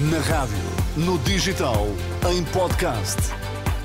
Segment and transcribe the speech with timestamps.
[0.00, 0.56] Na rádio,
[0.96, 1.86] no digital,
[2.28, 3.16] em podcast.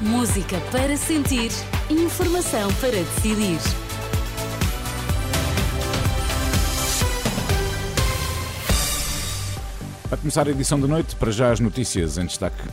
[0.01, 1.51] Música para sentir,
[1.87, 3.59] informação para decidir.
[10.11, 12.63] A começar a edição da noite, para já as notícias em destaque.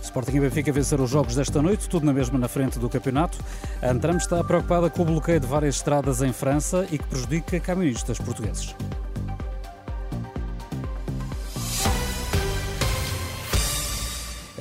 [0.00, 3.36] Sporting e Benfica venceram os jogos desta noite, tudo na mesma na frente do campeonato.
[3.82, 7.60] A Antram está preocupada com o bloqueio de várias estradas em França e que prejudica
[7.60, 8.74] camionistas portugueses.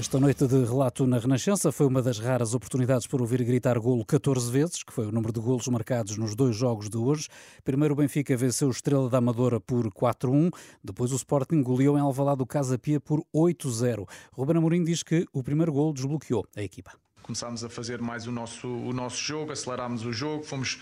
[0.06, 4.06] Esta noite de relato na Renascença foi uma das raras oportunidades para ouvir gritar golo
[4.06, 7.28] 14 vezes, que foi o número de golos marcados nos dois jogos de hoje.
[7.64, 10.52] Primeiro o Benfica venceu o Estrela da Amadora por 4-1,
[10.84, 14.08] depois o Sporting goleou em Alvalade o Casa Pia por 8-0.
[14.32, 16.92] Ruben Amorim diz que o primeiro golo desbloqueou a equipa
[17.24, 20.80] começámos a fazer mais o nosso, o nosso jogo, acelerámos o jogo, fomos,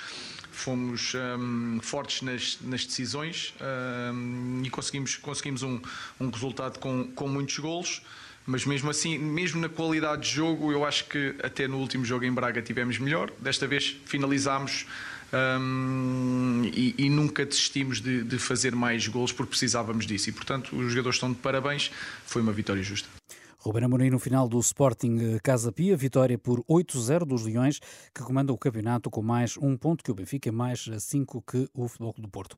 [0.52, 3.54] fomos um, fortes nas, nas decisões
[4.14, 5.80] um, e conseguimos, conseguimos um,
[6.20, 8.02] um resultado com, com muitos golos
[8.46, 12.26] mas mesmo assim, mesmo na qualidade de jogo, eu acho que até no último jogo
[12.26, 13.32] em Braga tivemos melhor.
[13.40, 14.86] Desta vez finalizámos
[15.34, 20.30] um, e, e, nunca desistimos de, de fazer mais gols porque precisávamos disso.
[20.30, 21.90] E portanto, os jogadores estão de parabéns.
[22.26, 23.08] Foi uma vitória justa.
[23.64, 27.80] Ruben Amorim no final do Sporting eh, Casa Pia, vitória por 8-0 dos Leões,
[28.14, 31.88] que comanda o campeonato com mais um ponto que o Benfica, mais cinco que o
[31.88, 32.58] Futebol do Porto.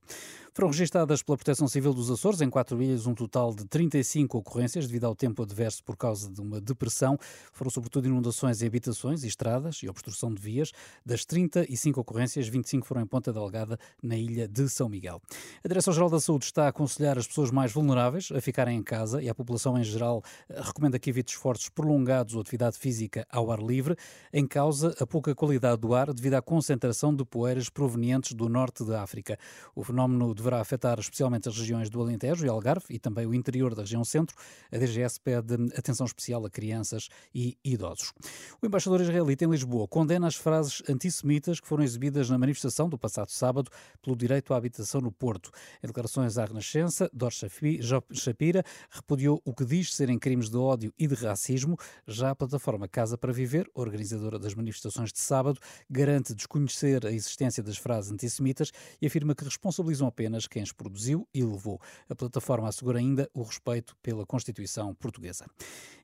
[0.51, 4.87] Foram registadas pela Proteção Civil dos Açores em quatro ilhas um total de 35 ocorrências
[4.87, 7.19] devido ao tempo adverso por causa de uma depressão.
[7.51, 10.71] Foram sobretudo inundações em habitações e estradas e obstrução de vias.
[11.05, 15.21] Das 35 ocorrências, 25 foram em Ponta Delgada, na ilha de São Miguel.
[15.63, 19.21] A Direção-Geral da Saúde está a aconselhar as pessoas mais vulneráveis a ficarem em casa
[19.21, 23.59] e a população em geral recomenda que evite esforços prolongados ou atividade física ao ar
[23.59, 23.95] livre,
[24.33, 28.83] em causa a pouca qualidade do ar devido à concentração de poeiras provenientes do norte
[28.83, 29.37] da África.
[29.75, 33.73] O fenómeno deverá afetar especialmente as regiões do Alentejo e Algarve e também o interior
[33.75, 34.35] da região centro.
[34.71, 38.13] A DGS pede atenção especial a crianças e idosos.
[38.61, 42.97] O embaixador israelita em Lisboa condena as frases antissemitas que foram exibidas na manifestação do
[42.97, 43.69] passado sábado
[44.01, 45.51] pelo direito à habitação no Porto.
[45.83, 50.93] Em declarações à Renascença, Dor Shapira repudiou o que diz serem crimes de ódio ódio
[50.97, 51.77] e de racismo.
[52.07, 55.59] Já a plataforma Casa para Viver, organizadora das manifestações de sábado,
[55.89, 61.27] garante desconhecer a existência das frases antissemitas e afirma que responsabilizam apenas quem as produziu
[61.33, 61.79] e levou.
[62.09, 65.45] A plataforma assegura ainda o respeito pela Constituição portuguesa.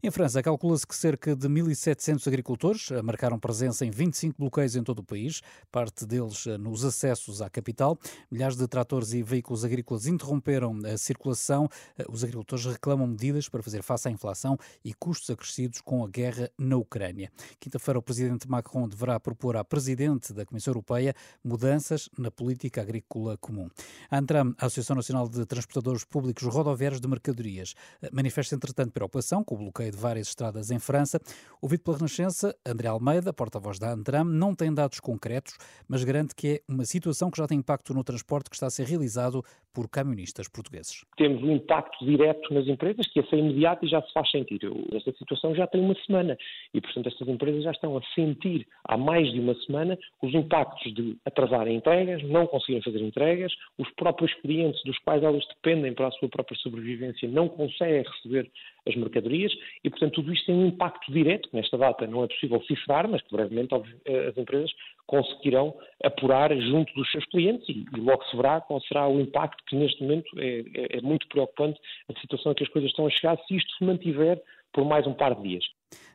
[0.03, 4.99] Em França, calcula-se que cerca de 1.700 agricultores marcaram presença em 25 bloqueios em todo
[4.99, 5.41] o país,
[5.71, 7.97] parte deles eh, nos acessos à capital.
[8.31, 11.69] Milhares de tratores e veículos agrícolas interromperam a circulação.
[11.97, 16.07] Eh, os agricultores reclamam medidas para fazer face à inflação e custos acrescidos com a
[16.07, 17.31] guerra na Ucrânia.
[17.59, 23.37] Quinta-feira, o presidente Macron deverá propor à presidente da Comissão Europeia mudanças na política agrícola
[23.37, 23.69] comum.
[24.09, 27.73] A Antram, a Associação Nacional de Transportadores Públicos Rodoviários de Mercadorias,
[28.11, 31.19] manifesta, entretanto, preocupação com o bloqueio de várias estradas em França.
[31.61, 35.57] Ouvido pela Renascença, André Almeida, porta-voz da Antram, não tem dados concretos,
[35.87, 38.69] mas garante que é uma situação que já tem impacto no transporte que está a
[38.69, 39.43] ser realizado
[39.73, 41.05] por camionistas portugueses.
[41.17, 44.60] Temos um impacto direto nas empresas que é ser imediato e já se faz sentir.
[44.93, 46.37] Esta situação já tem uma semana
[46.73, 50.93] e, portanto, estas empresas já estão a sentir há mais de uma semana os impactos
[50.93, 56.07] de atrasarem entregas, não conseguirem fazer entregas, os próprios clientes dos quais elas dependem para
[56.07, 58.49] a sua própria sobrevivência não conseguem receber
[58.87, 59.51] as mercadorias
[59.83, 63.21] e, portanto, tudo isto tem um impacto direto, nesta data não é possível cifrar, mas
[63.21, 64.71] que brevemente as empresas
[65.11, 69.61] conseguirão apurar junto dos seus clientes e, e logo se verá qual será o impacto
[69.67, 71.77] que neste momento é, é, é muito preocupante
[72.09, 75.05] a situação a que as coisas estão a chegar se isto se mantiver por mais
[75.05, 75.65] um par de dias.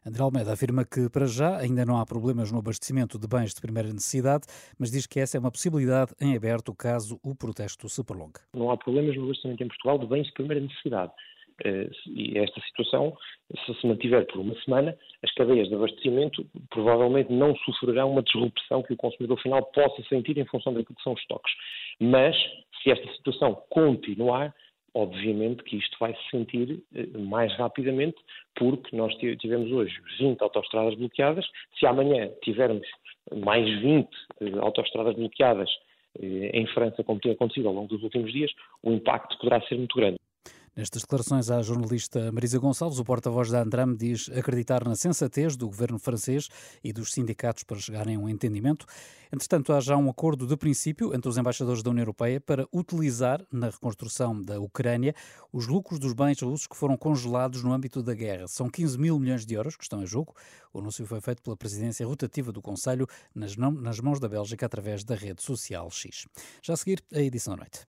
[0.06, 3.60] André Almeida afirma que, para já, ainda não há problemas no abastecimento de bens de
[3.60, 4.46] primeira necessidade,
[4.78, 8.40] mas diz que essa é uma possibilidade em aberto caso o protesto se prolongue.
[8.54, 11.12] Não há problemas no abastecimento em Portugal de bens de primeira necessidade.
[11.64, 13.16] Eh, e esta situação,
[13.64, 18.82] se se mantiver por uma semana, as cadeias de abastecimento provavelmente não sofrerão uma disrupção
[18.82, 21.52] que o consumidor final possa sentir em função daquilo que são os estoques.
[22.00, 22.36] Mas,
[22.82, 24.54] se esta situação continuar,
[24.94, 28.16] obviamente que isto vai se sentir eh, mais rapidamente,
[28.54, 31.46] porque nós tivemos hoje 20 autoestradas bloqueadas.
[31.78, 32.86] Se amanhã tivermos
[33.34, 34.08] mais 20
[34.40, 35.70] eh, autoestradas bloqueadas
[36.18, 38.50] em França, como tem acontecido ao longo dos últimos dias,
[38.82, 40.16] o impacto poderá ser muito grande.
[40.76, 45.66] Nestas declarações à jornalista Marisa Gonçalves, o porta-voz da Andram diz acreditar na sensatez do
[45.66, 46.50] governo francês
[46.84, 48.84] e dos sindicatos para chegarem a um entendimento.
[49.32, 53.42] Entretanto, há já um acordo de princípio entre os embaixadores da União Europeia para utilizar,
[53.50, 55.14] na reconstrução da Ucrânia,
[55.50, 58.46] os lucros dos bens russos que foram congelados no âmbito da guerra.
[58.46, 60.34] São 15 mil milhões de euros que estão em jogo.
[60.74, 65.04] O anúncio foi feito pela presidência rotativa do Conselho nas, nas mãos da Bélgica através
[65.04, 66.26] da rede social X.
[66.62, 67.80] Já a seguir, a edição da noite.